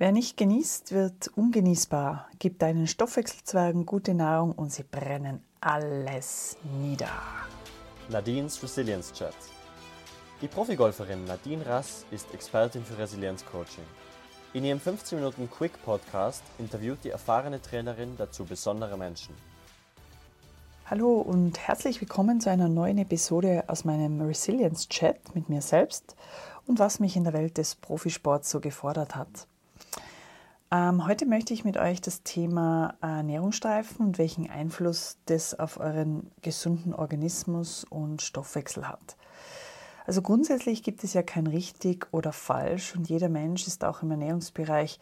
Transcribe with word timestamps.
Wer 0.00 0.12
nicht 0.12 0.38
genießt, 0.38 0.92
wird 0.92 1.28
ungenießbar. 1.36 2.26
Gib 2.38 2.58
deinen 2.58 2.86
Stoffwechselzwergen 2.86 3.84
gute 3.84 4.14
Nahrung 4.14 4.52
und 4.52 4.72
sie 4.72 4.82
brennen 4.82 5.42
alles 5.60 6.56
nieder. 6.80 7.10
Nadines 8.08 8.62
Resilience 8.62 9.12
Chat. 9.12 9.34
Die 10.40 10.48
Profigolferin 10.48 11.26
Nadine 11.26 11.66
Rass 11.66 12.06
ist 12.10 12.32
Expertin 12.32 12.82
für 12.82 12.96
Resilienzcoaching. 12.96 13.84
In 14.54 14.64
ihrem 14.64 14.80
15 14.80 15.18
Minuten 15.18 15.50
Quick 15.50 15.72
Podcast 15.84 16.44
interviewt 16.56 17.04
die 17.04 17.10
erfahrene 17.10 17.60
Trainerin 17.60 18.14
dazu 18.16 18.46
besondere 18.46 18.96
Menschen. 18.96 19.34
Hallo 20.86 21.20
und 21.20 21.58
herzlich 21.58 22.00
willkommen 22.00 22.40
zu 22.40 22.48
einer 22.48 22.70
neuen 22.70 22.96
Episode 22.96 23.64
aus 23.66 23.84
meinem 23.84 24.22
Resilience 24.22 24.88
Chat 24.88 25.34
mit 25.34 25.50
mir 25.50 25.60
selbst 25.60 26.16
und 26.66 26.78
was 26.78 27.00
mich 27.00 27.16
in 27.16 27.24
der 27.24 27.34
Welt 27.34 27.58
des 27.58 27.74
Profisports 27.74 28.48
so 28.48 28.60
gefordert 28.60 29.14
hat. 29.14 29.46
Ähm, 30.72 31.04
heute 31.04 31.26
möchte 31.26 31.52
ich 31.52 31.64
mit 31.64 31.76
euch 31.78 32.00
das 32.00 32.22
Thema 32.22 32.94
Ernährung 33.00 33.50
streifen 33.50 34.06
und 34.06 34.18
welchen 34.18 34.48
Einfluss 34.48 35.18
das 35.26 35.58
auf 35.58 35.80
euren 35.80 36.30
gesunden 36.42 36.94
Organismus 36.94 37.84
und 37.90 38.22
Stoffwechsel 38.22 38.88
hat. 38.88 39.16
Also 40.06 40.22
grundsätzlich 40.22 40.84
gibt 40.84 41.02
es 41.02 41.12
ja 41.12 41.22
kein 41.24 41.48
richtig 41.48 42.06
oder 42.12 42.32
falsch 42.32 42.94
und 42.94 43.08
jeder 43.08 43.28
Mensch 43.28 43.66
ist 43.66 43.84
auch 43.84 44.02
im 44.02 44.12
Ernährungsbereich 44.12 45.00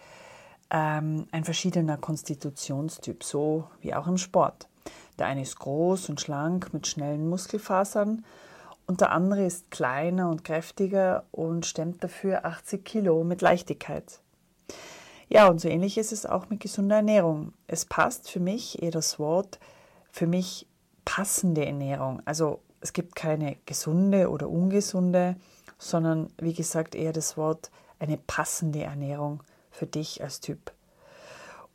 ähm, 0.70 1.26
ein 1.32 1.44
verschiedener 1.44 1.98
Konstitutionstyp, 1.98 3.22
so 3.22 3.64
wie 3.82 3.94
auch 3.94 4.06
im 4.06 4.16
Sport. 4.16 4.68
Der 5.18 5.26
eine 5.26 5.42
ist 5.42 5.58
groß 5.58 6.08
und 6.08 6.20
schlank 6.20 6.72
mit 6.72 6.86
schnellen 6.86 7.28
Muskelfasern 7.28 8.24
und 8.86 9.02
der 9.02 9.12
andere 9.12 9.44
ist 9.44 9.70
kleiner 9.70 10.30
und 10.30 10.44
kräftiger 10.44 11.24
und 11.30 11.66
stemmt 11.66 12.02
dafür 12.02 12.46
80 12.46 12.86
Kilo 12.86 13.22
mit 13.22 13.42
Leichtigkeit. 13.42 14.20
Ja, 15.28 15.48
und 15.48 15.60
so 15.60 15.68
ähnlich 15.68 15.98
ist 15.98 16.12
es 16.12 16.24
auch 16.24 16.48
mit 16.48 16.60
gesunder 16.60 16.96
Ernährung. 16.96 17.52
Es 17.66 17.84
passt 17.84 18.30
für 18.30 18.40
mich 18.40 18.82
eher 18.82 18.90
das 18.90 19.18
Wort, 19.18 19.58
für 20.10 20.26
mich 20.26 20.66
passende 21.04 21.66
Ernährung. 21.66 22.22
Also 22.24 22.60
es 22.80 22.92
gibt 22.92 23.14
keine 23.14 23.56
gesunde 23.66 24.30
oder 24.30 24.48
ungesunde, 24.48 25.36
sondern 25.78 26.28
wie 26.38 26.54
gesagt 26.54 26.94
eher 26.94 27.12
das 27.12 27.36
Wort 27.36 27.70
eine 27.98 28.16
passende 28.16 28.82
Ernährung 28.82 29.42
für 29.70 29.86
dich 29.86 30.22
als 30.22 30.40
Typ. 30.40 30.72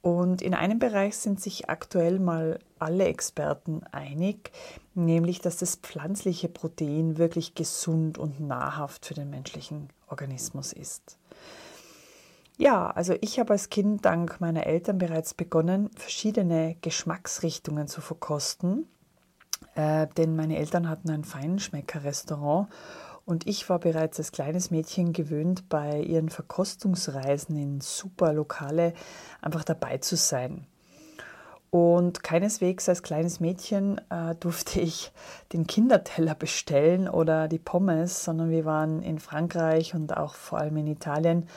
Und 0.01 0.41
in 0.41 0.53
einem 0.53 0.79
Bereich 0.79 1.15
sind 1.17 1.39
sich 1.41 1.69
aktuell 1.69 2.19
mal 2.19 2.59
alle 2.77 3.05
Experten 3.05 3.83
einig, 3.91 4.51
nämlich 4.95 5.39
dass 5.39 5.57
das 5.57 5.77
pflanzliche 5.77 6.49
Protein 6.49 7.17
wirklich 7.17 7.55
gesund 7.55 8.17
und 8.17 8.41
nahrhaft 8.41 9.05
für 9.05 9.13
den 9.13 9.29
menschlichen 9.29 9.89
Organismus 10.09 10.73
ist. 10.73 11.17
Ja, 12.57 12.91
also 12.91 13.15
ich 13.21 13.39
habe 13.39 13.53
als 13.53 13.69
Kind 13.69 14.05
dank 14.05 14.39
meiner 14.39 14.67
Eltern 14.67 14.99
bereits 14.99 15.33
begonnen, 15.33 15.89
verschiedene 15.95 16.75
Geschmacksrichtungen 16.81 17.87
zu 17.87 17.99
verkosten, 17.99 18.87
äh, 19.75 20.07
denn 20.17 20.35
meine 20.35 20.57
Eltern 20.57 20.87
hatten 20.87 21.09
ein 21.09 21.23
Feinschmecker-Restaurant 21.23 22.69
und 23.25 23.47
ich 23.47 23.69
war 23.69 23.79
bereits 23.79 24.19
als 24.19 24.31
kleines 24.31 24.69
Mädchen 24.69 25.13
gewöhnt, 25.13 25.67
bei 25.67 26.01
ihren 26.01 26.29
Verkostungsreisen 26.29 27.55
in 27.55 27.81
super 27.81 28.33
Lokale 28.33 28.93
einfach 29.41 29.63
dabei 29.63 29.97
zu 29.97 30.15
sein. 30.15 30.67
Und 31.71 32.21
keineswegs 32.21 32.88
als 32.88 33.01
kleines 33.01 33.39
Mädchen 33.39 33.99
äh, 34.11 34.35
durfte 34.35 34.79
ich 34.79 35.11
den 35.53 35.65
Kinderteller 35.65 36.35
bestellen 36.35 37.09
oder 37.09 37.47
die 37.47 37.57
Pommes, 37.57 38.23
sondern 38.23 38.51
wir 38.51 38.63
waren 38.63 39.01
in 39.01 39.17
Frankreich 39.17 39.95
und 39.95 40.15
auch 40.15 40.35
vor 40.35 40.59
allem 40.59 40.77
in 40.77 40.85
Italien 40.85 41.47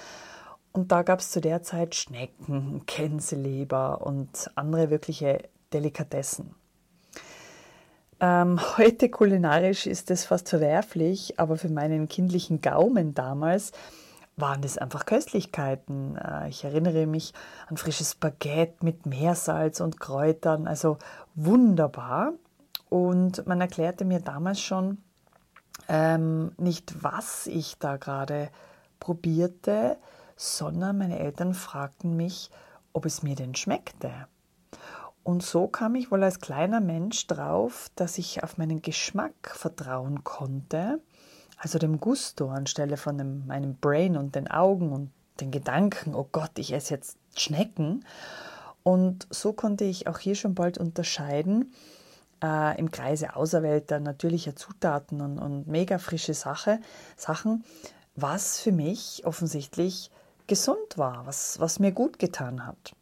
und 0.77 0.93
da 0.93 1.03
gab 1.03 1.21
es 1.21 1.31
zu 1.31 1.41
der 1.41 1.63
Zeit 1.63 1.95
Schnecken, 1.95 2.83
Gänseleber 2.87 4.07
und 4.07 4.51
andere 4.55 4.91
wirkliche 4.91 5.39
Delikatessen. 5.73 6.55
Ähm, 8.21 8.61
heute 8.77 9.09
kulinarisch 9.09 9.87
ist 9.87 10.11
es 10.11 10.25
fast 10.25 10.49
verwerflich, 10.49 11.39
aber 11.39 11.57
für 11.57 11.69
meinen 11.69 12.09
kindlichen 12.09 12.61
Gaumen 12.61 13.15
damals 13.15 13.73
waren 14.37 14.63
das 14.63 14.79
einfach 14.79 15.07
Köstlichkeiten. 15.07 16.17
Äh, 16.17 16.49
ich 16.49 16.65
erinnere 16.65 17.07
mich 17.07 17.33
an 17.69 17.77
frisches 17.77 18.15
Baguette 18.15 18.85
mit 18.85 19.07
Meersalz 19.07 19.81
und 19.81 20.01
Kräutern, 20.01 20.67
also 20.67 20.99
wunderbar. 21.35 22.33
Und 22.89 23.47
man 23.47 23.61
erklärte 23.61 24.05
mir 24.05 24.21
damals 24.21 24.61
schon 24.61 24.99
ähm, 25.89 26.53
nicht, 26.59 27.03
was 27.03 27.47
ich 27.47 27.79
da 27.79 27.97
gerade 27.97 28.51
probierte, 29.01 29.99
sondern 30.37 30.99
meine 30.99 31.19
Eltern 31.19 31.55
fragten 31.55 32.17
mich, 32.17 32.51
ob 32.93 33.07
es 33.07 33.23
mir 33.23 33.35
denn 33.35 33.55
schmeckte. 33.55 34.13
Und 35.23 35.43
so 35.43 35.67
kam 35.67 35.97
ich 35.97 36.13
wohl 36.13 36.23
als 36.23 36.39
kleiner 36.39 36.81
Mensch 36.81 37.27
drauf, 37.27 37.91
dass 37.97 38.17
ich 38.17 38.45
auf 38.45 38.59
meinen 38.59 38.81
Geschmack 38.81 39.35
vertrauen 39.43 40.23
konnte, 40.23 41.01
also 41.59 41.79
dem 41.79 41.99
Gusto 41.99 42.49
anstelle 42.49 42.97
von 42.97 43.19
dem, 43.19 43.47
meinem 43.47 43.75
Brain 43.77 44.17
und 44.17 44.35
den 44.35 44.49
Augen 44.49 44.93
und 44.93 45.11
den 45.41 45.51
Gedanken, 45.51 46.15
oh 46.15 46.29
Gott, 46.31 46.53
ich 46.59 46.73
esse 46.73 46.95
jetzt 46.95 47.19
Schnecken. 47.35 48.05
Und 48.83 49.27
so 49.31 49.53
konnte 49.53 49.85
ich 49.85 50.07
auch 50.07 50.19
hier 50.19 50.37
schon 50.37 50.55
bald 50.55 50.79
unterscheiden, 50.79 51.73
äh, 52.43 52.79
im 52.79 52.91
Kreise 52.91 53.35
auserwählter 53.35 53.99
natürlicher 53.99 54.55
Zutaten 54.55 55.21
und, 55.21 55.39
und 55.39 55.67
mega 55.67 55.99
frische 55.99 56.35
Sache, 56.35 56.81
Sachen, 57.17 57.65
was 58.15 58.61
für 58.61 58.73
mich 58.73 59.27
offensichtlich 59.27 60.11
gesund 60.47 60.97
war, 60.97 61.27
was, 61.27 61.59
was 61.61 61.79
mir 61.79 61.93
gut 61.93 62.19
getan 62.19 62.67
hat. 62.67 62.95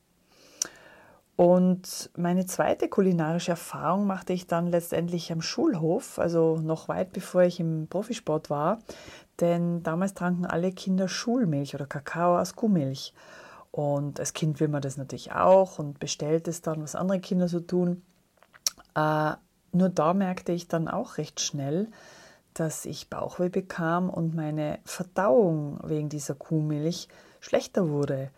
Und 1.37 2.10
meine 2.16 2.47
zweite 2.47 2.88
kulinarische 2.88 3.53
Erfahrung 3.53 4.06
machte 4.06 4.32
ich 4.32 4.47
dann 4.47 4.69
letztendlich 4.69 5.32
am 5.32 5.43
Schulhof, 5.43 6.21
also 6.21 6.56
noch 6.56 6.88
weit 6.88 7.12
bevor 7.12 7.43
ich 7.43 7.59
im 7.59 7.88
Profisport 7.88 8.50
war, 8.50 8.78
denn 9.41 9.82
damals 9.82 10.15
tranken 10.15 10.47
alle 10.47 10.71
Kinder 10.71 11.09
Schulmilch 11.09 11.75
oder 11.75 11.87
Kakao 11.87 12.38
aus 12.38 12.55
Kuhmilch. 12.55 13.12
Und 13.72 14.21
als 14.21 14.32
Kind 14.32 14.61
will 14.61 14.69
man 14.69 14.82
das 14.82 14.97
natürlich 14.97 15.32
auch 15.32 15.81
und 15.81 15.99
bestellt 15.99 16.47
es 16.47 16.62
dann, 16.62 16.81
was 16.81 16.94
andere 16.94 17.19
Kinder 17.19 17.49
so 17.49 17.59
tun. 17.59 18.03
Äh, 18.94 19.32
nur 19.72 19.88
da 19.88 20.15
merkte 20.15 20.53
ich 20.53 20.69
dann 20.69 20.87
auch 20.87 21.19
recht 21.19 21.41
schnell, 21.41 21.88
dass 22.54 22.84
ich 22.87 23.10
Bauchweh 23.10 23.48
bekam 23.48 24.09
und 24.09 24.34
meine 24.34 24.78
Verdauung 24.84 25.78
wegen 25.84 26.09
dieser 26.09 26.34
Kuhmilch 26.34 27.09
schlechter 27.41 27.88
wurde. 27.88 28.31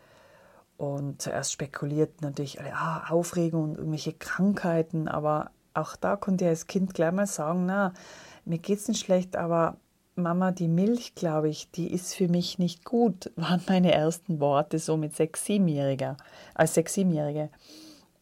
Und 0.76 1.22
zuerst 1.22 1.52
spekulierten 1.52 2.18
natürlich 2.20 2.60
alle, 2.60 2.74
ah, 2.74 3.10
Aufregung 3.10 3.64
und 3.64 3.78
irgendwelche 3.78 4.12
Krankheiten, 4.12 5.08
aber 5.08 5.50
auch 5.74 5.96
da 5.96 6.16
konnte 6.16 6.44
ich 6.44 6.50
als 6.50 6.66
Kind 6.66 6.94
gleich 6.94 7.12
mal 7.12 7.26
sagen, 7.26 7.66
na, 7.66 7.92
mir 8.44 8.58
geht's 8.58 8.88
nicht 8.88 9.04
schlecht, 9.04 9.36
aber 9.36 9.76
Mama, 10.16 10.50
die 10.50 10.68
Milch, 10.68 11.14
glaube 11.14 11.50
ich, 11.50 11.70
die 11.70 11.92
ist 11.92 12.14
für 12.14 12.28
mich 12.28 12.58
nicht 12.58 12.84
gut, 12.84 13.30
waren 13.36 13.62
meine 13.68 13.92
ersten 13.92 14.40
Worte 14.40 14.78
so 14.78 14.96
mit 14.96 15.14
sechs, 15.14 15.44
siebenjähriger, 15.44 16.16
als 16.54 16.74
sechs, 16.74 16.94
siebenjährige. 16.94 17.50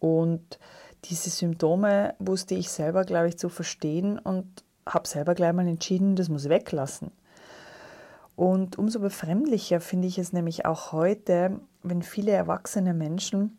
Und 0.00 0.58
diese 1.04 1.30
Symptome 1.30 2.14
wusste 2.18 2.54
ich 2.54 2.68
selber, 2.68 3.04
glaube 3.04 3.28
ich, 3.28 3.38
zu 3.38 3.48
verstehen 3.48 4.18
und 4.18 4.64
habe 4.86 5.08
selber 5.08 5.34
gleich 5.34 5.52
mal 5.52 5.66
entschieden, 5.66 6.16
das 6.16 6.28
muss 6.28 6.44
ich 6.44 6.50
weglassen. 6.50 7.10
Und 8.36 8.78
umso 8.78 9.00
befremdlicher 9.00 9.80
finde 9.80 10.08
ich 10.08 10.18
es 10.18 10.32
nämlich 10.32 10.66
auch 10.66 10.92
heute, 10.92 11.60
wenn 11.82 12.02
viele 12.02 12.32
erwachsene 12.32 12.94
Menschen 12.94 13.58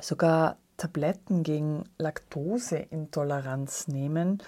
sogar 0.00 0.56
Tabletten 0.76 1.44
gegen 1.44 1.84
Laktoseintoleranz 1.98 3.86
nehmen 3.86 4.42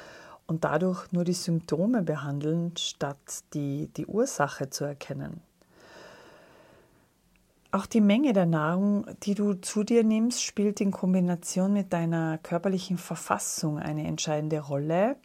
und 0.46 0.64
dadurch 0.64 1.12
nur 1.12 1.24
die 1.24 1.32
Symptome 1.32 2.02
behandeln, 2.02 2.76
statt 2.76 3.44
die, 3.54 3.88
die 3.96 4.06
Ursache 4.06 4.70
zu 4.70 4.84
erkennen. 4.84 5.40
Auch 7.70 7.86
die 7.86 8.00
Menge 8.00 8.32
der 8.32 8.46
Nahrung, 8.46 9.06
die 9.24 9.34
du 9.34 9.54
zu 9.54 9.82
dir 9.82 10.04
nimmst, 10.04 10.42
spielt 10.42 10.80
in 10.80 10.92
Kombination 10.92 11.72
mit 11.72 11.92
deiner 11.92 12.38
körperlichen 12.38 12.98
Verfassung 12.98 13.78
eine 13.78 14.06
entscheidende 14.06 14.60
Rolle 14.60 15.16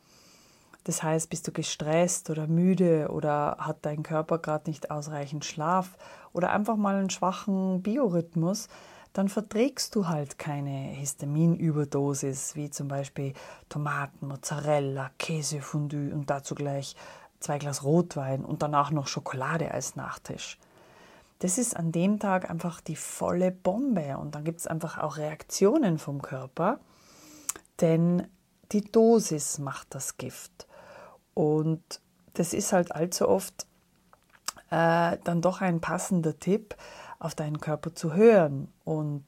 das 0.90 1.04
heißt, 1.04 1.30
bist 1.30 1.48
du 1.48 1.52
gestresst 1.52 2.32
oder 2.32 2.48
müde 2.48 3.10
oder 3.12 3.58
hat 3.60 3.86
dein 3.86 4.02
Körper 4.02 4.40
gerade 4.40 4.68
nicht 4.68 4.90
ausreichend 4.90 5.46
Schlaf 5.46 6.00
oder 6.34 6.50
einfach 6.50 6.78
mal 6.78 6.96
einen 6.96 7.12
schwachen 7.12 7.84
Biorhythmus, 7.84 8.70
dann 9.14 9.30
verträgst 9.30 9.94
du 9.96 10.08
halt 10.08 10.40
keine 10.40 10.72
Histaminüberdosis, 10.72 12.56
wie 12.56 12.72
zum 12.72 12.88
Beispiel 12.88 13.34
Tomaten, 13.70 14.30
Mozzarella, 14.30 15.12
Käsefondue 15.20 16.12
und 16.12 16.32
dazu 16.32 16.56
gleich 16.56 16.96
zwei 17.40 17.60
Glas 17.60 17.84
Rotwein 17.84 18.44
und 18.44 18.64
danach 18.64 18.90
noch 18.90 19.06
Schokolade 19.06 19.70
als 19.70 19.96
Nachtisch. 19.96 20.58
Das 21.38 21.60
ist 21.60 21.78
an 21.78 21.92
dem 21.92 22.18
Tag 22.18 22.50
einfach 22.50 22.82
die 22.82 22.96
volle 22.96 23.52
Bombe 23.52 24.18
und 24.18 24.34
dann 24.34 24.44
gibt 24.44 24.62
es 24.62 24.66
einfach 24.66 24.98
auch 24.98 25.18
Reaktionen 25.18 26.00
vom 26.00 26.24
Körper, 26.24 26.80
denn 27.80 28.28
die 28.72 28.82
Dosis 28.82 29.60
macht 29.60 29.94
das 29.94 30.18
Gift. 30.18 30.66
Und 31.40 32.02
das 32.34 32.54
ist 32.54 32.74
halt 32.74 32.92
allzu 32.92 33.30
oft 33.30 33.66
äh, 34.72 35.18
dann 35.24 35.42
doch 35.42 35.62
ein 35.62 35.80
passender 35.80 36.38
Tipp, 36.38 36.76
auf 37.18 37.34
deinen 37.34 37.62
Körper 37.62 37.96
zu 37.96 38.14
hören 38.14 38.68
und 38.84 39.24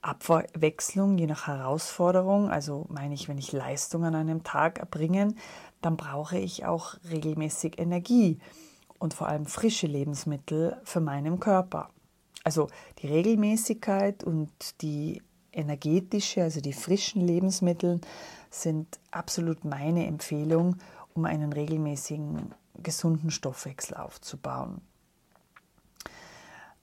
Abwechslung 0.00 1.18
je 1.18 1.26
nach 1.26 1.48
Herausforderung, 1.48 2.48
also 2.48 2.86
meine 2.90 3.14
ich, 3.14 3.28
wenn 3.28 3.38
ich 3.38 3.50
Leistung 3.50 4.04
an 4.04 4.14
einem 4.14 4.44
Tag 4.44 4.78
erbringen, 4.78 5.36
dann 5.80 5.96
brauche 5.96 6.38
ich 6.38 6.64
auch 6.64 6.94
regelmäßig 7.10 7.80
Energie 7.80 8.38
und 9.00 9.12
vor 9.12 9.26
allem 9.26 9.46
frische 9.46 9.88
Lebensmittel 9.88 10.76
für 10.84 11.00
meinen 11.00 11.40
Körper. 11.40 11.90
Also 12.44 12.68
die 13.02 13.08
Regelmäßigkeit 13.08 14.22
und 14.22 14.80
die 14.80 15.22
energetische, 15.50 16.44
also 16.44 16.60
die 16.60 16.72
frischen 16.72 17.20
Lebensmittel 17.20 18.00
sind 18.48 19.00
absolut 19.10 19.64
meine 19.64 20.06
Empfehlung, 20.06 20.76
um 21.18 21.24
einen 21.24 21.52
regelmäßigen 21.52 22.54
gesunden 22.80 23.32
Stoffwechsel 23.32 23.96
aufzubauen. 23.96 24.80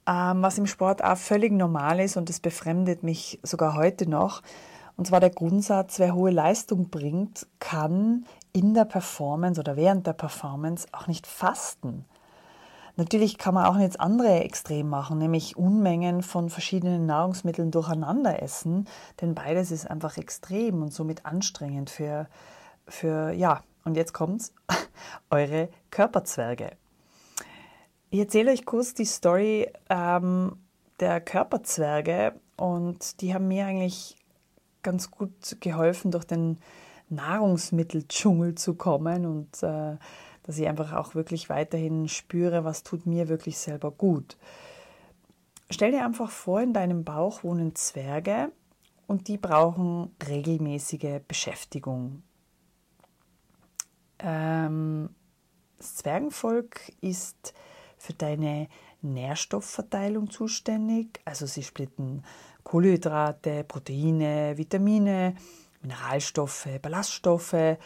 Ähm, 0.06 0.42
was 0.42 0.58
im 0.58 0.68
Sport 0.68 1.02
auch 1.04 1.18
völlig 1.18 1.54
normal 1.54 2.02
ist 2.02 2.18
und 2.18 2.30
es 2.30 2.42
befremdet 2.42 3.02
mich 3.02 3.40
sogar 3.44 3.76
heute 3.76 4.10
noch, 4.10 4.42
und 4.98 5.08
zwar 5.08 5.22
der 5.22 5.30
Grundsatz, 5.30 6.00
wer 6.00 6.14
hohe 6.14 6.32
Leistung 6.32 6.90
bringt, 6.90 7.48
kann 7.60 8.26
in 8.54 8.74
der 8.74 8.86
Performance 8.86 9.60
oder 9.60 9.76
während 9.78 10.06
der 10.06 10.14
Performance 10.14 10.88
auch 10.92 11.08
nicht 11.08 11.28
fasten. 11.28 12.06
Natürlich 12.98 13.38
kann 13.38 13.54
man 13.54 13.66
auch 13.66 13.78
jetzt 13.78 14.00
andere 14.00 14.42
Extrem 14.42 14.90
machen, 14.90 15.18
nämlich 15.18 15.58
Unmengen 15.58 16.24
von 16.24 16.50
verschiedenen 16.50 17.06
Nahrungsmitteln 17.06 17.72
durcheinander 17.72 18.42
essen, 18.42 18.88
denn 19.20 19.34
beides 19.34 19.72
ist 19.72 19.90
einfach 19.90 20.18
extrem 20.18 20.82
und 20.82 20.94
somit 20.94 21.26
anstrengend 21.26 21.90
für, 21.90 22.28
für 22.88 23.32
ja, 23.32 23.62
und 23.86 23.96
jetzt 23.96 24.14
kommt's, 24.14 24.54
eure 25.30 25.70
Körperzwerge. 25.92 26.72
Ich 28.10 28.20
erzähle 28.20 28.52
euch 28.52 28.66
kurz 28.66 28.94
die 28.94 29.06
Story 29.06 29.72
ähm, 29.90 30.58
der 31.00 31.22
Körperzwerge 31.22 32.34
und 32.58 33.22
die 33.22 33.34
haben 33.34 33.48
mir 33.48 33.66
eigentlich 33.66 34.18
ganz 34.84 35.10
gut 35.10 35.58
geholfen, 35.60 36.12
durch 36.12 36.26
den 36.26 36.60
Nahrungsmitteldschungel 37.10 38.56
zu 38.56 38.76
kommen 38.76 39.26
und 39.26 39.64
äh, 39.64 39.98
dass 40.44 40.58
ich 40.58 40.68
einfach 40.68 40.94
auch 40.94 41.16
wirklich 41.16 41.50
weiterhin 41.50 42.08
spüre, 42.08 42.64
was 42.64 42.84
tut 42.84 43.06
mir 43.06 43.30
wirklich 43.30 43.58
selber 43.58 43.92
gut. 43.92 44.38
Stell 45.72 45.92
dir 45.92 46.06
einfach 46.06 46.30
vor, 46.30 46.62
in 46.62 46.74
deinem 46.74 47.04
Bauch 47.04 47.44
wohnen 47.44 47.74
Zwerge 47.76 48.52
und 49.08 49.28
die 49.28 49.38
brauchen 49.38 50.16
regelmäßige 50.28 51.22
Beschäftigung. 51.28 52.22
Ähm, 54.20 55.10
das 55.78 55.96
Zwergenvolk 55.96 56.80
ist 57.02 57.54
für 57.98 58.14
deine 58.14 58.68
Nährstoffverteilung 59.02 60.30
zuständig. 60.30 61.20
Also 61.26 61.46
sie 61.46 61.64
splitten 61.64 62.24
Kohlenhydrate, 62.64 63.64
Proteine, 63.64 64.58
Vitamine, 64.58 65.36
Mineralstoffe, 65.82 66.68
Ballaststoffe 66.82 67.78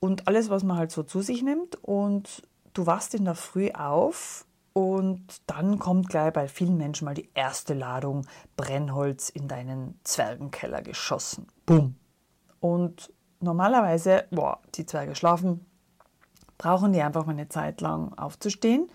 und 0.00 0.26
alles, 0.28 0.48
was 0.50 0.62
man 0.62 0.78
halt 0.78 0.90
so 0.90 1.02
zu 1.02 1.20
sich 1.20 1.42
nimmt. 1.42 1.76
Und 1.82 2.42
du 2.72 2.86
wachst 2.86 3.14
in 3.14 3.24
der 3.24 3.34
Früh 3.34 3.70
auf 3.72 4.46
und 4.72 5.24
dann 5.46 5.78
kommt 5.78 6.08
gleich 6.08 6.32
bei 6.32 6.48
vielen 6.48 6.76
Menschen 6.76 7.06
mal 7.06 7.14
die 7.14 7.30
erste 7.34 7.74
Ladung 7.74 8.26
Brennholz 8.56 9.28
in 9.28 9.48
deinen 9.48 9.98
Zwergenkeller 10.04 10.82
geschossen. 10.82 11.46
Bumm. 11.64 11.96
Und 12.60 13.12
normalerweise, 13.40 14.24
boah, 14.30 14.60
die 14.74 14.86
Zwerge 14.86 15.14
schlafen, 15.14 15.64
brauchen 16.58 16.92
die 16.92 17.02
einfach 17.02 17.26
mal 17.26 17.32
eine 17.32 17.48
Zeit 17.48 17.80
lang 17.80 18.12
aufzustehen. 18.16 18.88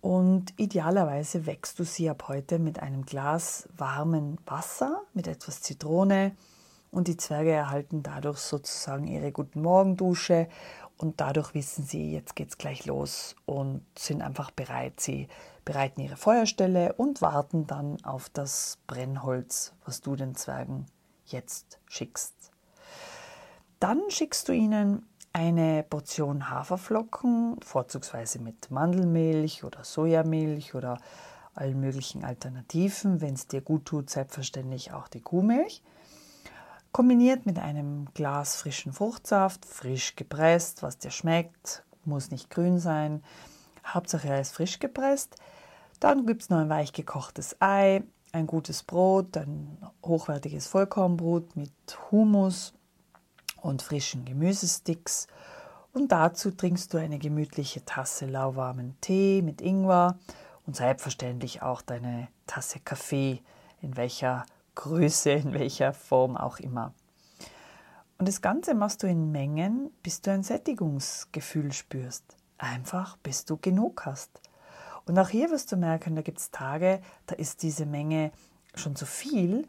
Und 0.00 0.52
idealerweise 0.58 1.46
wächst 1.46 1.78
du 1.78 1.84
sie 1.84 2.10
ab 2.10 2.28
heute 2.28 2.58
mit 2.58 2.80
einem 2.80 3.06
Glas 3.06 3.68
warmen 3.76 4.38
Wasser, 4.44 5.00
mit 5.14 5.26
etwas 5.26 5.62
Zitrone. 5.62 6.36
Und 6.90 7.08
die 7.08 7.16
Zwerge 7.16 7.52
erhalten 7.52 8.02
dadurch 8.02 8.38
sozusagen 8.38 9.06
ihre 9.06 9.32
guten 9.32 9.62
Morgendusche. 9.62 10.48
Und 10.98 11.20
dadurch 11.20 11.54
wissen 11.54 11.84
sie, 11.84 12.12
jetzt 12.12 12.36
geht's 12.36 12.58
gleich 12.58 12.86
los 12.86 13.34
und 13.46 13.82
sind 13.98 14.22
einfach 14.22 14.50
bereit. 14.50 15.00
Sie 15.00 15.28
bereiten 15.64 16.02
ihre 16.02 16.16
Feuerstelle 16.16 16.92
und 16.92 17.22
warten 17.22 17.66
dann 17.66 18.04
auf 18.04 18.28
das 18.28 18.78
Brennholz, 18.86 19.72
was 19.84 20.02
du 20.02 20.16
den 20.16 20.34
Zwergen 20.34 20.86
jetzt 21.26 21.78
schickst. 21.88 22.33
Dann 23.80 24.02
schickst 24.08 24.48
du 24.48 24.52
ihnen 24.52 25.06
eine 25.32 25.82
Portion 25.82 26.48
Haferflocken, 26.48 27.60
vorzugsweise 27.60 28.38
mit 28.38 28.70
Mandelmilch 28.70 29.64
oder 29.64 29.82
Sojamilch 29.84 30.74
oder 30.74 30.98
allen 31.54 31.80
möglichen 31.80 32.24
Alternativen. 32.24 33.20
Wenn 33.20 33.34
es 33.34 33.48
dir 33.48 33.60
gut 33.60 33.84
tut, 33.86 34.10
selbstverständlich 34.10 34.92
auch 34.92 35.08
die 35.08 35.20
Kuhmilch. 35.20 35.82
Kombiniert 36.92 37.46
mit 37.46 37.58
einem 37.58 38.06
Glas 38.14 38.54
frischen 38.54 38.92
Fruchtsaft, 38.92 39.66
frisch 39.66 40.14
gepresst, 40.14 40.82
was 40.84 40.98
dir 40.98 41.10
schmeckt, 41.10 41.82
muss 42.04 42.30
nicht 42.30 42.50
grün 42.50 42.78
sein. 42.78 43.24
Hauptsache 43.84 44.28
er 44.28 44.40
ist 44.40 44.52
frisch 44.54 44.78
gepresst. 44.78 45.36
Dann 45.98 46.26
gibt 46.26 46.42
es 46.42 46.50
noch 46.50 46.58
ein 46.58 46.68
weich 46.68 46.92
gekochtes 46.92 47.56
Ei, 47.60 48.04
ein 48.30 48.46
gutes 48.46 48.84
Brot, 48.84 49.36
ein 49.36 49.78
hochwertiges 50.04 50.68
Vollkornbrot 50.68 51.56
mit 51.56 51.72
Humus 52.12 52.74
und 53.64 53.82
frischen 53.82 54.24
Gemüsesticks. 54.24 55.26
Und 55.92 56.12
dazu 56.12 56.50
trinkst 56.50 56.92
du 56.92 56.98
eine 56.98 57.18
gemütliche 57.18 57.84
Tasse 57.84 58.26
lauwarmen 58.26 58.96
Tee 59.00 59.42
mit 59.42 59.60
Ingwer 59.60 60.18
und 60.66 60.76
selbstverständlich 60.76 61.62
auch 61.62 61.82
deine 61.82 62.28
Tasse 62.46 62.80
Kaffee, 62.80 63.42
in 63.80 63.96
welcher 63.96 64.44
Größe, 64.74 65.30
in 65.30 65.54
welcher 65.54 65.92
Form 65.92 66.36
auch 66.36 66.58
immer. 66.58 66.92
Und 68.18 68.28
das 68.28 68.42
Ganze 68.42 68.74
machst 68.74 69.02
du 69.02 69.06
in 69.06 69.32
Mengen, 69.32 69.90
bis 70.02 70.20
du 70.20 70.30
ein 70.30 70.42
Sättigungsgefühl 70.42 71.72
spürst. 71.72 72.24
Einfach, 72.58 73.16
bis 73.18 73.44
du 73.44 73.56
genug 73.56 74.04
hast. 74.04 74.30
Und 75.06 75.18
auch 75.18 75.28
hier 75.28 75.50
wirst 75.50 75.72
du 75.72 75.76
merken, 75.76 76.16
da 76.16 76.22
gibt 76.22 76.38
es 76.38 76.50
Tage, 76.50 77.00
da 77.26 77.34
ist 77.34 77.62
diese 77.62 77.86
Menge 77.86 78.30
schon 78.74 78.96
zu 78.96 79.06
viel, 79.06 79.66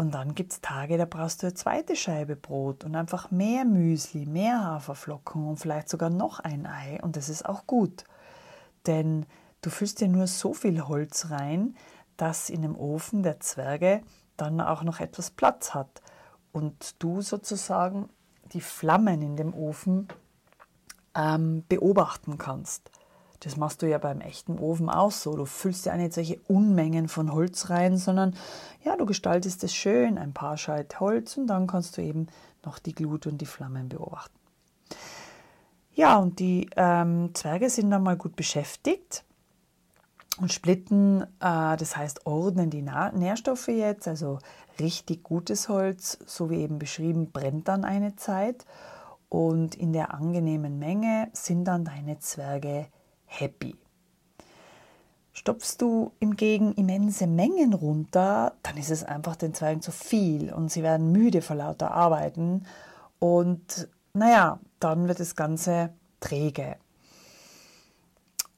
und 0.00 0.12
dann 0.14 0.36
gibt 0.36 0.52
es 0.52 0.60
Tage, 0.60 0.96
da 0.96 1.06
brauchst 1.06 1.42
du 1.42 1.48
eine 1.48 1.54
zweite 1.54 1.96
Scheibe 1.96 2.36
Brot 2.36 2.84
und 2.84 2.94
einfach 2.94 3.32
mehr 3.32 3.64
Müsli, 3.64 4.26
mehr 4.26 4.62
Haferflocken 4.62 5.44
und 5.44 5.56
vielleicht 5.56 5.88
sogar 5.88 6.08
noch 6.08 6.38
ein 6.38 6.66
Ei. 6.66 7.00
Und 7.02 7.16
das 7.16 7.28
ist 7.28 7.44
auch 7.44 7.66
gut. 7.66 8.04
Denn 8.86 9.26
du 9.60 9.70
füllst 9.70 10.00
dir 10.00 10.06
nur 10.06 10.28
so 10.28 10.54
viel 10.54 10.86
Holz 10.86 11.30
rein, 11.30 11.76
dass 12.16 12.48
in 12.48 12.62
dem 12.62 12.76
Ofen 12.76 13.24
der 13.24 13.40
Zwerge 13.40 14.02
dann 14.36 14.60
auch 14.60 14.84
noch 14.84 15.00
etwas 15.00 15.32
Platz 15.32 15.74
hat. 15.74 16.00
Und 16.52 17.02
du 17.02 17.20
sozusagen 17.20 18.08
die 18.52 18.60
Flammen 18.60 19.20
in 19.20 19.36
dem 19.36 19.52
Ofen 19.52 20.06
ähm, 21.16 21.64
beobachten 21.68 22.38
kannst. 22.38 22.92
Das 23.40 23.56
machst 23.56 23.82
du 23.82 23.88
ja 23.88 23.98
beim 23.98 24.20
echten 24.20 24.58
Ofen 24.58 24.90
auch 24.90 25.12
so. 25.12 25.36
Du 25.36 25.44
füllst 25.44 25.86
ja 25.86 25.96
nicht 25.96 26.12
solche 26.12 26.40
Unmengen 26.48 27.08
von 27.08 27.32
Holz 27.32 27.70
rein, 27.70 27.96
sondern 27.96 28.34
ja, 28.84 28.96
du 28.96 29.06
gestaltest 29.06 29.62
es 29.64 29.74
schön, 29.74 30.18
ein 30.18 30.32
paar 30.32 30.56
Scheit 30.56 30.98
Holz 31.00 31.36
und 31.36 31.46
dann 31.46 31.66
kannst 31.66 31.96
du 31.96 32.02
eben 32.02 32.26
noch 32.64 32.78
die 32.78 32.94
Glut 32.94 33.26
und 33.26 33.38
die 33.38 33.46
Flammen 33.46 33.88
beobachten. 33.88 34.36
Ja, 35.94 36.18
und 36.18 36.38
die 36.38 36.68
ähm, 36.76 37.30
Zwerge 37.34 37.70
sind 37.70 37.90
dann 37.90 38.02
mal 38.02 38.16
gut 38.16 38.36
beschäftigt 38.36 39.24
und 40.40 40.52
splitten, 40.52 41.22
äh, 41.40 41.76
das 41.76 41.96
heißt 41.96 42.26
ordnen 42.26 42.70
die 42.70 42.82
Na 42.82 43.10
Nährstoffe 43.12 43.68
jetzt, 43.68 44.06
also 44.06 44.38
richtig 44.78 45.24
gutes 45.24 45.68
Holz, 45.68 46.18
so 46.24 46.50
wie 46.50 46.60
eben 46.60 46.78
beschrieben, 46.78 47.32
brennt 47.32 47.68
dann 47.68 47.84
eine 47.84 48.14
Zeit 48.16 48.64
und 49.28 49.74
in 49.74 49.92
der 49.92 50.14
angenehmen 50.14 50.78
Menge 50.78 51.30
sind 51.32 51.64
dann 51.64 51.84
deine 51.84 52.18
Zwerge 52.20 52.86
happy. 53.28 53.76
Stopfst 55.32 55.76
du 55.78 56.10
hingegen 56.18 56.72
immense 56.74 57.28
Mengen 57.28 57.72
runter, 57.72 58.54
dann 58.64 58.76
ist 58.76 58.90
es 58.90 59.04
einfach 59.04 59.36
den 59.36 59.54
Zwergen 59.54 59.80
zu 59.80 59.92
viel 59.92 60.52
und 60.52 60.72
sie 60.72 60.82
werden 60.82 61.12
müde 61.12 61.42
vor 61.42 61.54
lauter 61.54 61.92
Arbeiten 61.92 62.66
und 63.20 63.88
naja, 64.14 64.58
dann 64.80 65.06
wird 65.06 65.20
das 65.20 65.36
Ganze 65.36 65.90
träge. 66.18 66.76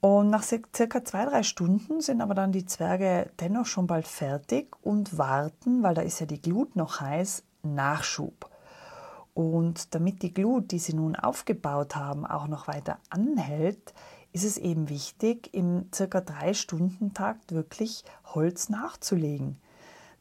Und 0.01 0.31
nach 0.31 0.43
circa 0.43 1.05
zwei, 1.05 1.27
drei 1.27 1.43
Stunden 1.43 2.01
sind 2.01 2.23
aber 2.23 2.35
dann 2.35 2.53
die 2.53 2.65
Zwerge 2.65 3.31
dennoch 3.39 3.67
schon 3.67 3.87
bald 3.87 4.09
fertig 4.09 4.75
und 4.81 5.19
warten, 5.19 5.83
weil 5.83 5.95
da 5.95 6.01
ist 6.01 6.21
ja 6.21 6.27
die 6.27 6.41
Glut 6.41 6.75
noch 6.75 7.01
heiß, 7.01 7.43
Nachschub. 7.63 8.49
Und 9.35 9.95
damit 9.95 10.23
die 10.23 10.33
Glut, 10.33 10.71
die 10.71 10.79
sie 10.79 10.95
nun 10.95 11.17
aufgebaut 11.17 11.97
haben, 11.97 12.25
auch 12.25 12.49
noch 12.49 12.67
weiter 12.67 12.99
anhält, 13.11 13.93
ist 14.33 14.45
es 14.45 14.59
eben 14.59 14.89
wichtig, 14.89 15.53
im 15.53 15.87
circa 15.95 16.21
drei 16.21 16.55
Stunden 16.55 17.15
Takt 17.15 17.53
wirklich 17.53 18.05
Holz 18.25 18.69
nachzulegen. 18.69 19.57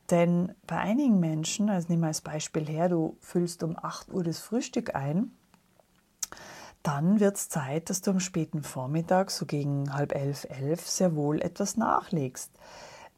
Denn 0.09 0.55
bei 0.65 0.77
einigen 0.77 1.19
Menschen, 1.19 1.69
also 1.69 1.87
nehmen 1.89 2.01
wir 2.01 2.07
als 2.07 2.21
Beispiel 2.21 2.67
her, 2.67 2.89
du 2.89 3.17
füllst 3.19 3.61
um 3.63 3.77
8 3.77 4.11
Uhr 4.11 4.23
das 4.23 4.39
Frühstück 4.39 4.95
ein, 4.95 5.31
dann 6.81 7.19
wird 7.19 7.35
es 7.35 7.49
Zeit, 7.49 7.89
dass 7.89 8.01
du 8.01 8.11
am 8.11 8.19
späten 8.19 8.63
Vormittag, 8.63 9.31
so 9.31 9.45
gegen 9.45 9.93
halb 9.93 10.15
elf, 10.15 10.47
elf, 10.49 10.87
sehr 10.87 11.15
wohl 11.15 11.41
etwas 11.41 11.77
nachlegst. 11.77 12.51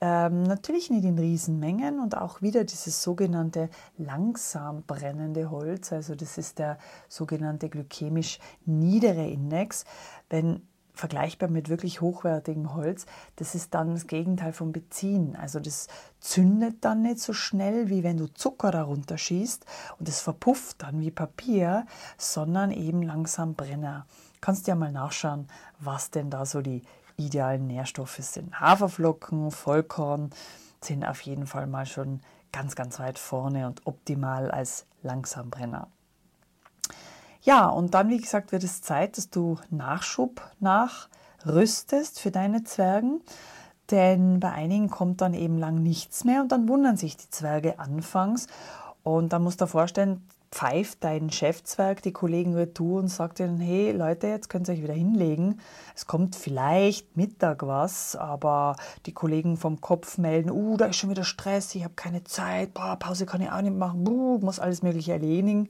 Ähm, 0.03 0.41
natürlich 0.43 0.89
nicht 0.89 1.05
in 1.05 1.19
Riesenmengen 1.19 1.99
und 1.99 2.17
auch 2.17 2.41
wieder 2.41 2.63
dieses 2.63 3.03
sogenannte 3.03 3.69
langsam 3.97 4.81
brennende 4.81 5.51
Holz, 5.51 5.93
also 5.93 6.15
das 6.15 6.39
ist 6.39 6.57
der 6.57 6.79
sogenannte 7.07 7.69
glykämisch 7.69 8.39
niedere 8.65 9.27
Index. 9.27 9.85
Wenn 10.27 10.67
vergleichbar 11.01 11.49
mit 11.49 11.67
wirklich 11.67 11.99
hochwertigem 11.99 12.75
Holz, 12.75 13.07
das 13.37 13.55
ist 13.55 13.73
dann 13.73 13.95
das 13.95 14.05
Gegenteil 14.05 14.53
vom 14.53 14.71
Beziehen. 14.71 15.35
Also 15.35 15.59
das 15.59 15.87
zündet 16.19 16.85
dann 16.85 17.01
nicht 17.01 17.19
so 17.19 17.33
schnell, 17.33 17.89
wie 17.89 18.03
wenn 18.03 18.17
du 18.17 18.27
Zucker 18.27 18.69
darunter 18.69 19.17
schießt 19.17 19.65
und 19.97 20.07
es 20.07 20.21
verpufft 20.21 20.83
dann 20.83 21.01
wie 21.01 21.09
Papier, 21.09 21.87
sondern 22.19 22.69
eben 22.69 23.01
langsam 23.01 23.55
Brenner. 23.55 24.05
Kannst 24.41 24.67
ja 24.67 24.75
mal 24.75 24.91
nachschauen, 24.91 25.47
was 25.79 26.11
denn 26.11 26.29
da 26.29 26.45
so 26.45 26.61
die 26.61 26.83
idealen 27.17 27.65
Nährstoffe 27.65 28.19
sind. 28.19 28.59
Haferflocken, 28.59 29.49
Vollkorn 29.49 30.29
sind 30.81 31.03
auf 31.03 31.21
jeden 31.21 31.47
Fall 31.47 31.65
mal 31.65 31.87
schon 31.87 32.21
ganz, 32.51 32.75
ganz 32.75 32.99
weit 32.99 33.17
vorne 33.17 33.65
und 33.65 33.87
optimal 33.87 34.51
als 34.51 34.85
Langsambrenner. 35.01 35.87
Ja, 37.41 37.65
und 37.67 37.93
dann, 37.95 38.09
wie 38.09 38.19
gesagt, 38.19 38.51
wird 38.51 38.63
es 38.63 38.81
Zeit, 38.81 39.17
dass 39.17 39.29
du 39.29 39.57
Nachschub 39.71 40.41
nachrüstest 40.59 42.19
für 42.19 42.31
deine 42.31 42.63
Zwergen. 42.63 43.21
Denn 43.89 44.39
bei 44.39 44.51
einigen 44.51 44.89
kommt 44.89 45.21
dann 45.21 45.33
eben 45.33 45.57
lang 45.57 45.81
nichts 45.81 46.23
mehr 46.23 46.41
und 46.41 46.51
dann 46.51 46.69
wundern 46.69 46.97
sich 46.97 47.17
die 47.17 47.29
Zwerge 47.29 47.79
anfangs. 47.79 48.47
Und 49.03 49.33
dann 49.33 49.43
musst 49.43 49.59
du 49.59 49.65
dir 49.65 49.69
vorstellen, 49.69 50.23
pfeift 50.51 51.03
dein 51.05 51.29
Chefzwerg 51.29 52.01
die 52.01 52.11
Kollegen 52.11 52.53
retour 52.55 52.99
und 52.99 53.07
sagt 53.07 53.39
ihnen, 53.39 53.59
hey 53.59 53.93
Leute, 53.93 54.27
jetzt 54.27 54.49
könnt 54.49 54.67
ihr 54.67 54.73
euch 54.73 54.83
wieder 54.83 54.93
hinlegen. 54.93 55.61
Es 55.95 56.07
kommt 56.07 56.35
vielleicht 56.35 57.15
Mittag 57.15 57.65
was, 57.65 58.17
aber 58.17 58.75
die 59.05 59.13
Kollegen 59.13 59.55
vom 59.55 59.79
Kopf 59.79 60.17
melden, 60.17 60.51
uh, 60.51 60.75
da 60.75 60.87
ist 60.87 60.97
schon 60.97 61.09
wieder 61.09 61.23
Stress, 61.23 61.73
ich 61.73 61.85
habe 61.85 61.93
keine 61.95 62.25
Zeit, 62.25 62.73
boah, 62.73 62.97
Pause 62.97 63.25
kann 63.25 63.41
ich 63.41 63.49
auch 63.49 63.61
nicht 63.61 63.77
machen, 63.77 64.03
buh, 64.03 64.39
muss 64.39 64.59
alles 64.59 64.83
mögliche 64.83 65.13
erledigen. 65.13 65.69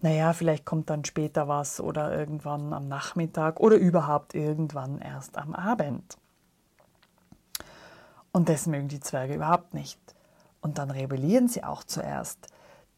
Naja, 0.00 0.32
vielleicht 0.32 0.64
kommt 0.64 0.90
dann 0.90 1.04
später 1.04 1.48
was 1.48 1.80
oder 1.80 2.16
irgendwann 2.16 2.72
am 2.72 2.86
Nachmittag 2.86 3.58
oder 3.58 3.76
überhaupt 3.76 4.34
irgendwann 4.34 5.00
erst 5.00 5.36
am 5.38 5.54
Abend. 5.54 6.16
Und 8.32 8.48
das 8.48 8.66
mögen 8.66 8.86
die 8.86 9.00
Zwerge 9.00 9.34
überhaupt 9.34 9.74
nicht. 9.74 9.98
Und 10.60 10.78
dann 10.78 10.92
rebellieren 10.92 11.48
sie 11.48 11.64
auch 11.64 11.82
zuerst. 11.82 12.46